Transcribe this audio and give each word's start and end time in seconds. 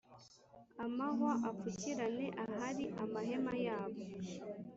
amahwa 0.85 1.31
apfukirane 1.49 2.27
ahari 2.43 2.85
amahema 3.03 3.53
yabo. 3.65 3.99